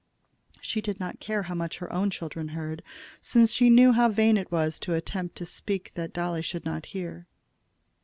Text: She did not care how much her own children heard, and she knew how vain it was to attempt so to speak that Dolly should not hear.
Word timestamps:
She 0.61 0.81
did 0.81 0.99
not 0.99 1.19
care 1.19 1.43
how 1.43 1.53
much 1.53 1.77
her 1.77 1.93
own 1.93 2.09
children 2.09 2.47
heard, 2.57 2.81
and 3.35 3.47
she 3.47 3.69
knew 3.69 3.91
how 3.91 4.09
vain 4.09 4.35
it 4.35 4.51
was 4.51 4.79
to 4.79 4.95
attempt 4.95 5.37
so 5.37 5.45
to 5.45 5.51
speak 5.51 5.93
that 5.93 6.11
Dolly 6.11 6.41
should 6.41 6.65
not 6.65 6.87
hear. 6.87 7.27